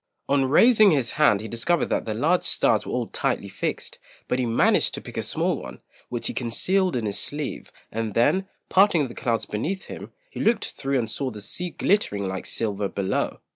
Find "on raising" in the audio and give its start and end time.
0.27-0.89